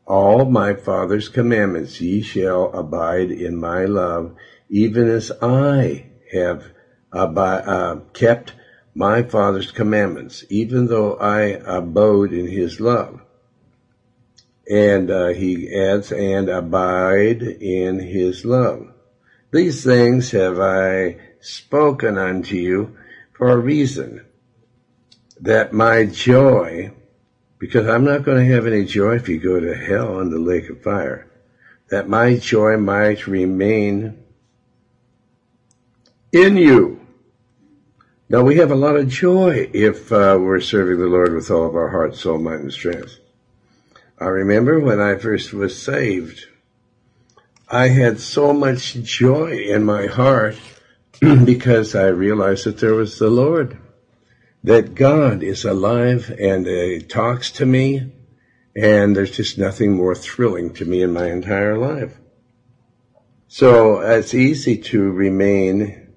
[0.07, 4.37] all my Father's commandments, ye shall abide in my love,
[4.69, 6.67] even as I have
[7.13, 8.53] kept
[8.95, 13.21] my Father's commandments, even though I abode in his love.
[14.69, 18.93] And uh, he adds, and abide in his love.
[19.53, 22.97] These things have I spoken unto you
[23.33, 24.25] for a reason,
[25.41, 26.93] that my joy,
[27.59, 30.39] because I'm not going to have any joy if you go to hell in the
[30.39, 31.27] lake of fire,
[31.89, 34.23] that my joy might remain
[36.33, 37.00] in you.
[38.31, 41.67] Now we have a lot of joy if uh, we're serving the Lord with all
[41.67, 43.19] of our heart, soul, mind, and strength.
[44.21, 46.47] I remember when I first was saved,
[47.69, 50.57] I had so much joy in my heart
[51.21, 53.77] because I realized that there was the Lord,
[54.63, 58.13] that God is alive and uh, talks to me,
[58.77, 62.17] and there's just nothing more thrilling to me in my entire life.
[63.49, 66.13] So it's easy to remain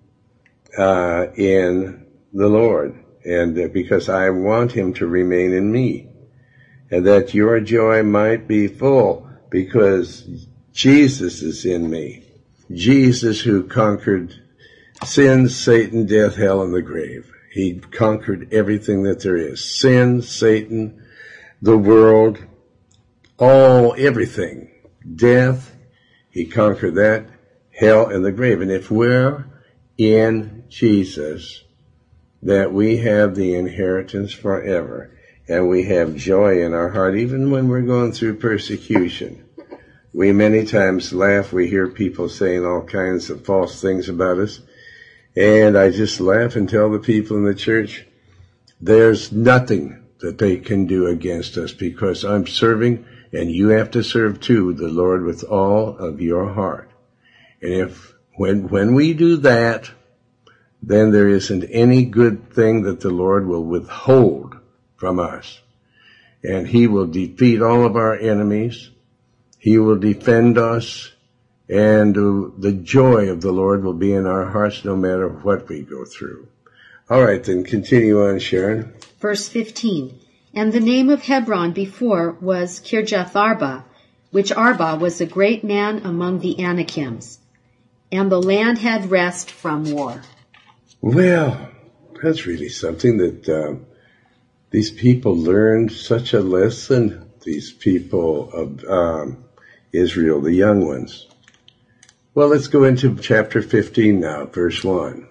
[0.78, 2.02] uh, in
[2.34, 6.09] the Lord, and because I want Him to remain in me,
[6.91, 12.23] and that your joy might be full, because Jesus is in me.
[12.71, 14.34] Jesus who conquered
[15.03, 17.31] sin, Satan, death, hell, and the grave.
[17.51, 19.63] He conquered everything that there is.
[19.63, 21.03] Sin, Satan,
[21.61, 22.39] the world,
[23.38, 24.71] all, everything.
[25.15, 25.75] Death,
[26.31, 27.27] he conquered that,
[27.71, 28.61] hell, and the grave.
[28.61, 29.45] And if we're
[29.97, 31.62] in Jesus,
[32.43, 35.09] that we have the inheritance forever
[35.47, 39.45] and we have joy in our heart, even when we're going through persecution.
[40.13, 41.51] We many times laugh.
[41.51, 44.61] We hear people saying all kinds of false things about us.
[45.35, 48.05] And I just laugh and tell the people in the church,
[48.79, 54.03] there's nothing that they can do against us because I'm serving and you have to
[54.03, 56.91] serve too the Lord with all of your heart.
[57.61, 59.89] And if, when, when we do that,
[60.86, 64.57] then there isn't any good thing that the Lord will withhold
[64.97, 65.61] from us.
[66.43, 68.89] And He will defeat all of our enemies
[69.63, 71.13] he will defend us
[71.69, 75.69] and uh, the joy of the Lord will be in our hearts no matter what
[75.69, 76.49] we go through.
[77.09, 78.93] All right, then continue on, Sharon.
[79.21, 80.19] Verse 15.
[80.53, 83.86] And the name of Hebron before was Kirjath Arba,
[84.31, 87.39] which Arba was a great man among the Anakims.
[88.11, 90.23] And the land had rest from war.
[91.03, 91.69] Well,
[92.23, 93.75] that's really something that uh,
[94.69, 97.29] these people learned such a lesson.
[97.43, 99.43] These people of um,
[99.91, 101.27] Israel, the young ones.
[102.33, 105.27] Well, let's go into chapter 15 now, verse 1.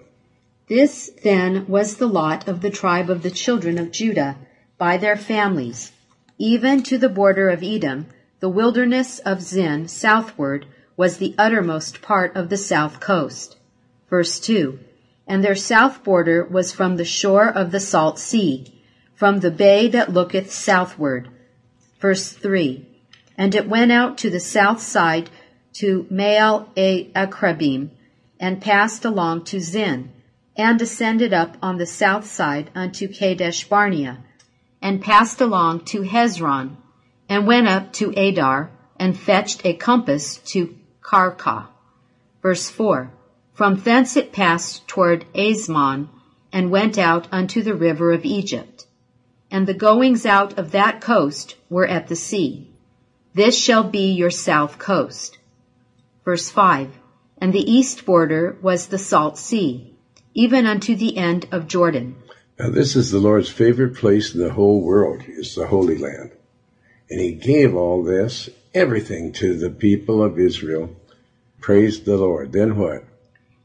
[0.69, 4.37] This then was the lot of the tribe of the children of Judah
[4.77, 5.91] by their families,
[6.37, 8.05] even to the border of Edom,
[8.41, 13.57] the wilderness of Zin southward was the uttermost part of the south coast.
[14.07, 14.77] Verse 2.
[15.27, 18.81] And their south border was from the shore of the salt sea,
[19.15, 21.29] from the bay that looketh southward.
[21.99, 22.87] Verse 3
[23.37, 25.29] and it went out to the south side
[25.73, 27.89] to Mael a Akrabim,
[28.39, 30.11] and passed along to Zin,
[30.55, 34.19] and ascended up on the south side unto Kadesh Barnea,
[34.81, 36.75] and passed along to Hezron,
[37.27, 41.67] and went up to Adar, and fetched a compass to Karka.
[42.41, 43.09] Verse 4.
[43.53, 46.07] From thence it passed toward Azmon,
[46.51, 48.85] and went out unto the river of Egypt.
[49.51, 52.67] And the goings out of that coast were at the sea.
[53.35, 55.37] This shall be your south coast.
[56.25, 56.89] Verse 5.
[57.39, 59.93] And the east border was the salt sea,
[60.33, 62.15] even unto the end of Jordan.
[62.57, 66.31] Now this is the Lord's favorite place in the whole world, is the Holy Land.
[67.09, 70.95] And he gave all this, everything to the people of Israel.
[71.59, 72.51] Praise the Lord.
[72.51, 73.03] Then what?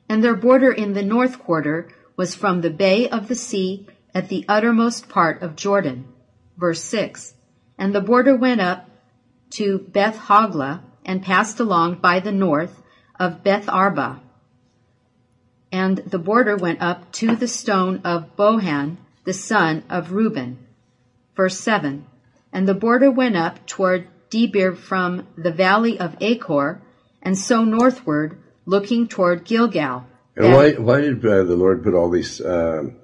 [0.08, 4.28] And their border in the north quarter was from the bay of the sea at
[4.28, 6.06] the uttermost part of Jordan.
[6.56, 7.34] Verse 6.
[7.78, 8.88] And the border went up
[9.50, 12.82] to Beth Hogla and passed along by the north
[13.18, 14.20] of Beth Arba.
[15.70, 20.58] And the border went up to the stone of Bohan, the son of Reuben.
[21.36, 22.06] Verse 7.
[22.52, 26.82] And the border went up toward Debir from the valley of Achor,
[27.22, 28.38] and so northward,
[28.68, 30.04] looking toward Gilgal.
[30.36, 32.96] And why, why did uh, the Lord put all these um,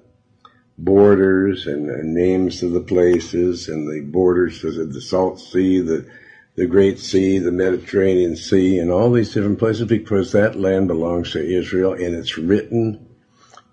[0.77, 6.05] borders and, and names of the places and the borders of the Salt Sea, the
[6.55, 11.33] the Great Sea, the Mediterranean Sea, and all these different places because that land belongs
[11.33, 13.05] to Israel and it's written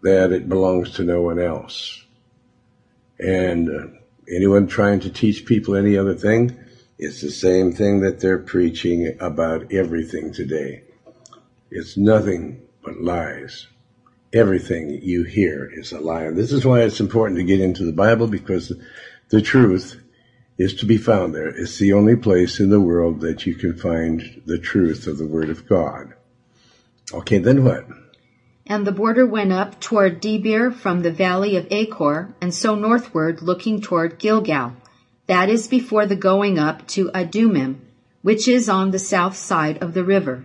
[0.03, 2.05] that it belongs to no one else.
[3.21, 3.87] And uh,
[4.29, 6.59] anyone trying to teach people any other thing,
[6.99, 10.83] it's the same thing that they're preaching about everything today.
[11.75, 13.67] It's nothing but lies.
[14.33, 16.25] Everything you hear is a lie.
[16.25, 18.73] And this is why it's important to get into the Bible because
[19.31, 19.99] the truth
[20.59, 21.49] is to be found there.
[21.49, 25.27] It's the only place in the world that you can find the truth of the
[25.27, 26.13] Word of God.
[27.13, 27.87] Okay, then what?
[28.67, 33.41] And the border went up toward Debir from the valley of Achor, and so northward,
[33.41, 34.75] looking toward Gilgal.
[35.27, 37.77] That is before the going up to Adumim,
[38.21, 40.45] which is on the south side of the river.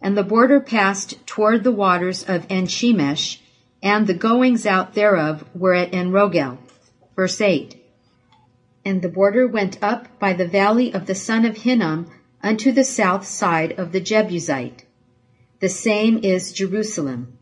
[0.00, 3.38] And the border passed toward the waters of Enshemesh,
[3.82, 6.58] and the goings out thereof were at Enrogel.
[7.14, 7.82] Verse 8.
[8.84, 12.10] And the border went up by the valley of the son of Hinnom
[12.42, 14.84] unto the south side of the Jebusite.
[15.60, 17.38] The same is Jerusalem.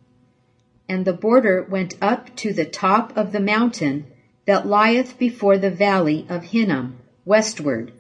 [0.88, 4.06] And the border went up to the top of the mountain
[4.46, 7.92] that lieth before the valley of Hinnom, westward,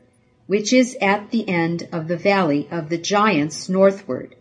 [0.46, 4.36] which is at the end of the valley of the giants northward.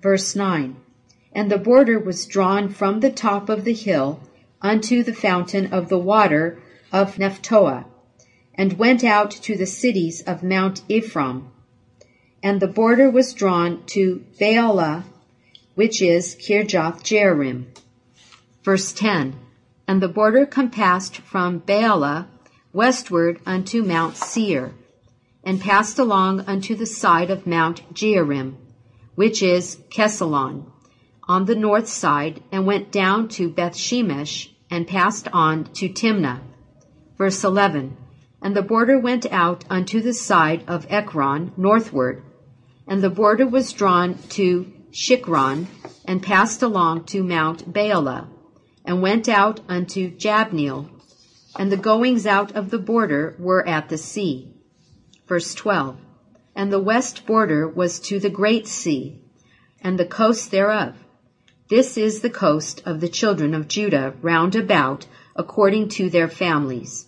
[0.00, 0.76] Verse 9.
[1.32, 4.20] And the border was drawn from the top of the hill
[4.62, 6.60] unto the fountain of the water
[6.92, 7.84] of Nephtoah,
[8.54, 11.50] and went out to the cities of Mount Ephraim.
[12.42, 15.04] And the border was drawn to Baalah,
[15.74, 17.66] which is Kirjath Jearim.
[18.62, 19.36] Verse 10.
[19.86, 22.26] And the border compassed from Baalah
[22.72, 24.72] westward unto Mount Seir,
[25.42, 28.56] and passed along unto the side of Mount Jearim,
[29.18, 30.64] which is Chesalon,
[31.24, 36.38] on the north side, and went down to Bethshemesh, and passed on to Timnah.
[37.16, 37.96] Verse 11.
[38.40, 42.22] And the border went out unto the side of Ekron northward,
[42.86, 45.66] and the border was drawn to Shicron,
[46.04, 48.28] and passed along to Mount Baalah,
[48.84, 50.90] and went out unto Jabneel,
[51.58, 54.54] and the goings out of the border were at the sea.
[55.26, 55.98] Verse 12.
[56.58, 59.20] And the west border was to the great sea,
[59.80, 60.96] and the coast thereof.
[61.70, 65.06] This is the coast of the children of Judah round about,
[65.36, 67.06] according to their families.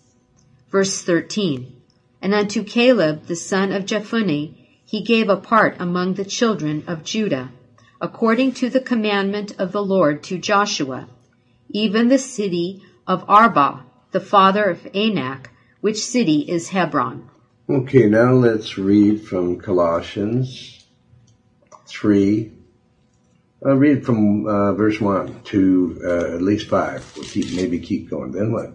[0.70, 1.82] Verse 13.
[2.22, 7.02] And unto Caleb the son of Jephunneh he gave a part among the children of
[7.02, 7.50] Judah,
[8.00, 11.08] according to the commandment of the Lord to Joshua,
[11.70, 17.28] even the city of Arba, the father of Anak, which city is Hebron.
[17.70, 20.84] Okay, now let's read from Colossians
[21.86, 22.50] 3.
[23.64, 27.12] I'll read from uh, verse 1 to uh, at least 5.
[27.14, 28.32] We'll keep, maybe keep going.
[28.32, 28.72] Then what?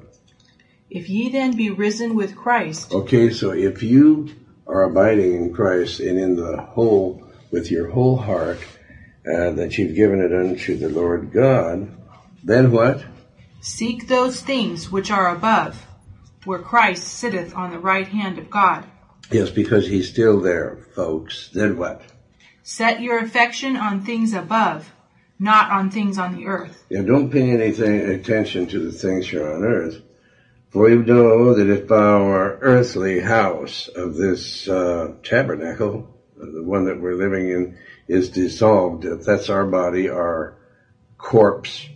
[0.90, 2.94] If ye then be risen with Christ.
[2.94, 4.30] Okay, so if you
[4.66, 7.22] are abiding in Christ and in the whole,
[7.52, 8.60] with your whole heart,
[9.30, 11.92] uh, that you've given it unto the Lord God,
[12.46, 13.04] then what?
[13.60, 15.85] Seek those things which are above,
[16.46, 18.86] where Christ sitteth on the right hand of God.
[19.32, 21.50] Yes, because he's still there, folks.
[21.54, 22.02] Then what?
[22.64, 24.92] Set your affection on things above,
[25.40, 26.86] not on things on the earth.
[26.90, 30.02] Yeah, don't pay anything attention to the things here on earth.
[30.70, 37.00] For you know that if our earthly house of this uh, tabernacle, the one that
[37.00, 37.78] we're living in,
[38.08, 40.58] is dissolved, if that's our body, our
[41.18, 41.88] corpse,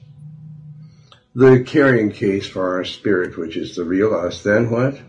[1.39, 4.99] the carrying case for our spirit, which is the real us, then what?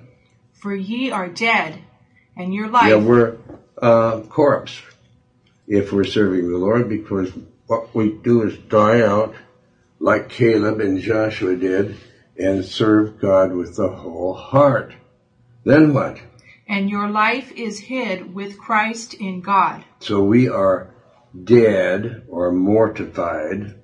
[0.53, 1.83] For ye are dead,
[2.37, 2.89] and your life.
[2.89, 3.37] Yeah, we're
[3.83, 4.81] uh, corpse
[5.67, 7.33] if we're serving the Lord, because
[7.67, 9.35] what we do is die out,
[9.99, 11.97] like Caleb and Joshua did,
[12.39, 14.95] and serve God with the whole heart.
[15.65, 16.19] Then what?
[16.69, 19.85] And your life is hid with Christ in God.
[19.99, 20.95] So we are
[21.43, 23.75] dead or mortified,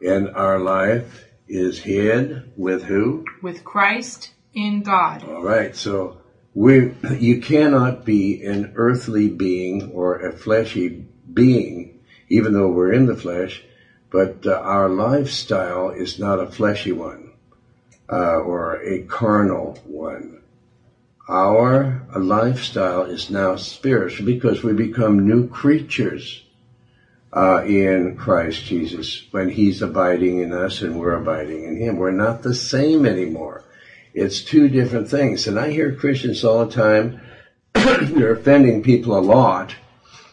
[0.00, 3.24] and our life is hid with who?
[3.42, 5.22] With Christ in God.
[5.24, 5.74] All right.
[5.76, 6.18] So
[6.54, 13.06] we, you cannot be an earthly being or a fleshy being, even though we're in
[13.06, 13.62] the flesh,
[14.10, 17.32] but uh, our lifestyle is not a fleshy one
[18.10, 20.40] uh, or a carnal one.
[21.28, 26.45] Our lifestyle is now spiritual because we become new creatures
[27.36, 31.96] uh, in Christ Jesus when He's abiding in us and we're abiding in Him.
[31.96, 33.62] We're not the same anymore.
[34.14, 35.46] It's two different things.
[35.46, 37.20] And I hear Christians all the time,
[37.74, 39.76] they're offending people a lot,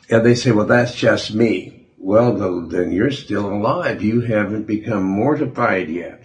[0.09, 1.87] and they say, well, that's just me.
[1.97, 2.31] Well,
[2.67, 4.01] then you're still alive.
[4.01, 6.23] You haven't become mortified yet.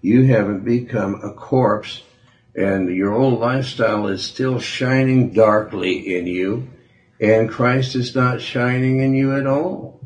[0.00, 2.02] You haven't become a corpse
[2.54, 6.68] and your old lifestyle is still shining darkly in you
[7.22, 10.00] and Christ is not shining in you at all.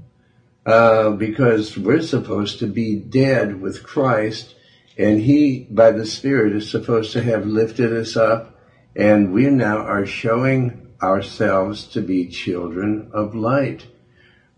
[0.67, 4.55] Uh, because we're supposed to be dead with Christ
[4.99, 8.59] and he, by the Spirit, is supposed to have lifted us up
[8.97, 13.87] and we now are showing ourselves to be children of light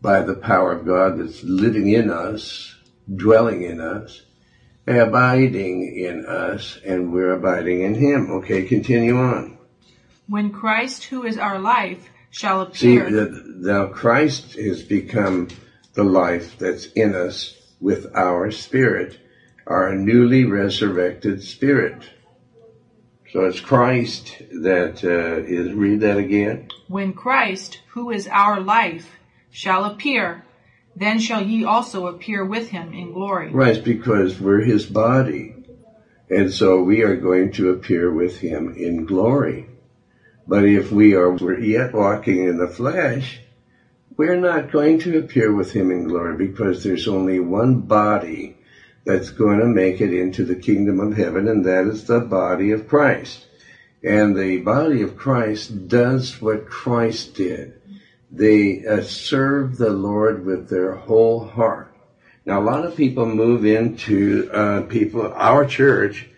[0.01, 2.75] by the power of God that's living in us,
[3.15, 4.23] dwelling in us,
[4.87, 8.31] abiding in us, and we're abiding in Him.
[8.31, 9.59] Okay, continue on.
[10.27, 13.09] When Christ, who is our life, shall appear.
[13.09, 15.49] See, now Christ has become
[15.95, 19.19] the life that's in us with our spirit,
[19.67, 22.03] our newly resurrected spirit.
[23.33, 25.73] So it's Christ that uh, is.
[25.73, 26.69] Read that again.
[26.87, 29.19] When Christ, who is our life,
[29.51, 30.45] shall appear,
[30.97, 33.51] then shall ye also appear with him in glory.
[33.51, 35.55] Right, because we're his body.
[36.31, 39.68] And so we are going to appear with him in glory.
[40.49, 43.41] But if we are yet walking in the flesh,
[44.17, 48.57] we're not going to appear with him in glory because there's only one body
[49.05, 52.73] that's going to make it into the kingdom of heaven, and that is the body
[52.73, 53.47] of Christ.
[54.03, 57.75] And the body of Christ does what Christ did
[58.31, 61.95] they uh, serve the Lord with their whole heart.
[62.45, 66.29] Now, a lot of people move into uh, people, our church,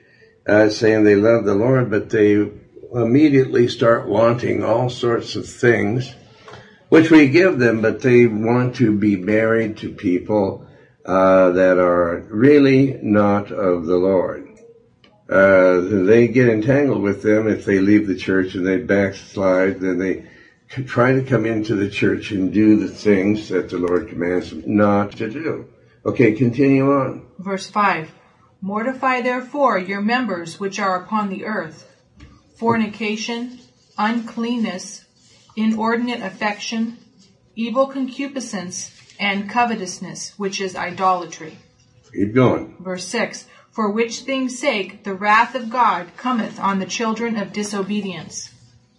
[0.47, 2.49] uh, saying they love the Lord, but they
[2.95, 6.15] immediately start wanting all sorts of things,
[6.89, 10.67] which we give them, but they want to be married to people
[11.05, 14.49] uh, that are really not of the Lord.
[15.29, 19.99] Uh, they get entangled with them if they leave the church and they backslide, then
[19.99, 20.27] they
[20.87, 24.63] try to come into the church and do the things that the Lord commands them
[24.67, 25.69] not to do.
[26.05, 27.27] Okay, continue on.
[27.39, 28.11] Verse 5
[28.61, 31.90] Mortify therefore your members which are upon the earth
[32.61, 33.59] fornication,
[33.99, 35.05] uncleanness,
[35.57, 36.99] inordinate affection,
[37.57, 41.59] evil concupiscence, and covetousness, which is idolatry.
[42.13, 42.77] Keep going.
[42.79, 47.53] Verse 6 For which things' sake the wrath of God cometh on the children of
[47.53, 48.51] disobedience.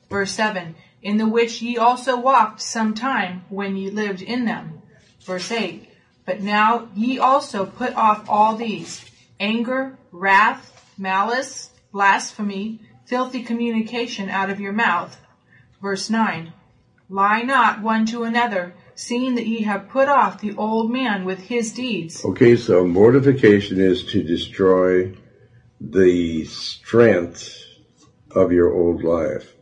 [0.10, 4.82] Verse 7 in the which ye also walked some time when ye lived in them.
[5.22, 5.90] Verse 8.
[6.26, 9.04] But now ye also put off all these
[9.40, 12.80] anger, wrath, malice, blasphemy,
[13.12, 15.20] filthy communication out of your mouth.
[15.82, 16.54] Verse 9.
[17.10, 21.40] Lie not one to another, seeing that ye have put off the old man with
[21.40, 22.24] his deeds.
[22.24, 25.14] Okay, so mortification is to destroy
[25.82, 27.54] the strength
[28.34, 29.56] of your old life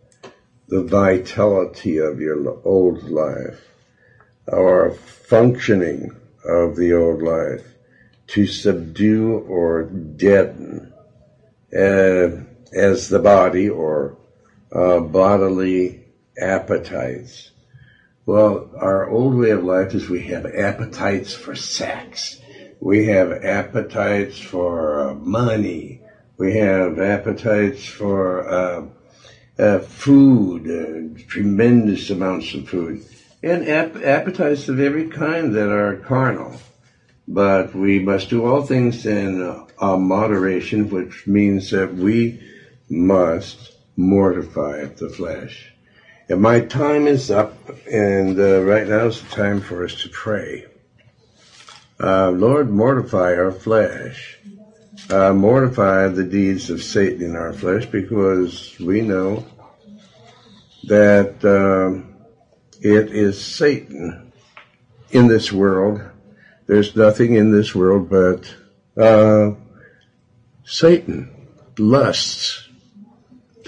[0.68, 3.60] the vitality of your old life,
[4.54, 7.66] our functioning of the old life,
[8.28, 10.94] to subdue or deaden
[11.76, 12.44] uh,
[12.74, 14.18] as the body or
[14.72, 16.04] uh, bodily
[16.38, 17.52] appetites.
[18.26, 22.40] Well, our old way of life is we have appetites for sex.
[22.80, 26.02] We have appetites for uh, money.
[26.38, 28.86] We have appetites for uh,
[29.58, 33.04] uh, food, uh, tremendous amounts of food,
[33.44, 36.62] and ap- appetites of every kind that are carnal.
[37.28, 42.40] But we must do all things in moderation, which means that we
[42.90, 45.74] must mortify the flesh.
[46.28, 47.56] And my time is up,
[47.92, 50.66] and uh, right now is the time for us to pray.
[52.00, 54.40] Uh, Lord, mortify our flesh
[55.10, 59.46] uh, mortify the deeds of Satan in our flesh because we know
[60.84, 62.06] that uh,
[62.82, 64.32] it is Satan
[65.12, 66.02] in this world.
[66.68, 68.54] There's nothing in this world but
[68.96, 69.56] uh,
[70.64, 72.69] Satan, lusts,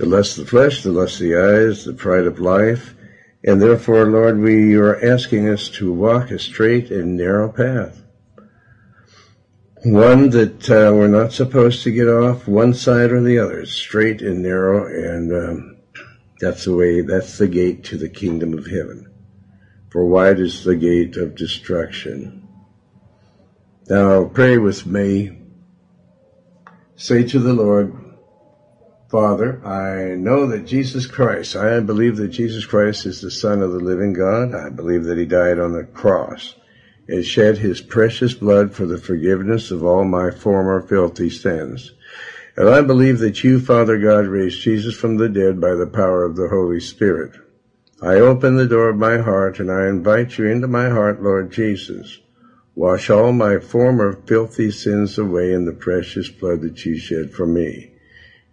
[0.01, 2.95] the lust of the flesh, the lust of the eyes, the pride of life,
[3.43, 8.01] and therefore, Lord, we are asking us to walk a straight and narrow path
[9.83, 14.21] one that uh, we're not supposed to get off one side or the other, straight
[14.21, 15.77] and narrow, and um,
[16.39, 19.11] that's the way, that's the gate to the kingdom of heaven.
[19.89, 22.47] For wide is the gate of destruction.
[23.89, 25.39] Now pray with me.
[26.95, 27.95] Say to the Lord,
[29.11, 33.73] Father, I know that Jesus Christ, I believe that Jesus Christ is the Son of
[33.73, 34.55] the living God.
[34.55, 36.55] I believe that He died on the cross
[37.11, 41.91] and shed his precious blood for the forgiveness of all my former filthy sins.
[42.55, 46.23] And I believe that you, Father God, raised Jesus from the dead by the power
[46.23, 47.33] of the Holy Spirit.
[48.01, 51.51] I open the door of my heart and I invite you into my heart, Lord
[51.51, 52.19] Jesus.
[52.75, 57.45] Wash all my former filthy sins away in the precious blood that you shed for
[57.45, 57.90] me.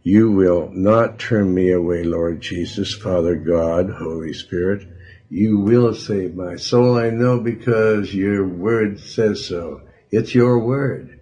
[0.08, 4.86] You will not turn me away, Lord Jesus, Father God, Holy Spirit.
[5.28, 9.82] You will save my soul, I know, because your word says so.
[10.10, 11.20] It's your word.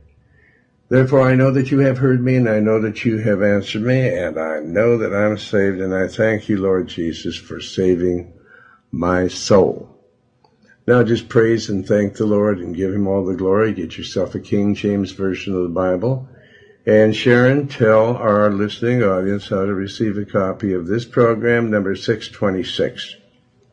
[0.89, 3.82] Therefore I know that you have heard me and I know that you have answered
[3.82, 8.32] me and I know that I'm saved and I thank you, Lord Jesus, for saving
[8.93, 9.99] my soul.
[10.87, 13.72] Now just praise and thank the Lord and give him all the glory.
[13.72, 16.28] Get yourself a King James version of the Bible.
[16.87, 21.97] And Sharon, tell our listening audience how to receive a copy of this program, number
[21.97, 23.16] 626.